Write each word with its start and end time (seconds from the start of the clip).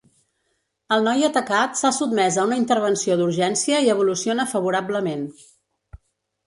El 0.95 1.03
noi 1.07 1.25
atacat 1.27 1.77
s’ha 1.81 1.91
sotmès 1.97 2.39
a 2.39 2.47
una 2.49 2.57
intervenció 2.63 3.19
d’urgència 3.21 3.83
i 3.89 3.93
evoluciona 3.97 4.49
favorablement. 4.57 5.27